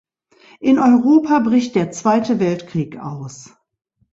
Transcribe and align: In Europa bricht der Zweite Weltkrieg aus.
In 0.59 0.79
Europa 0.79 1.37
bricht 1.37 1.75
der 1.75 1.91
Zweite 1.91 2.39
Weltkrieg 2.39 2.97
aus. 2.97 3.53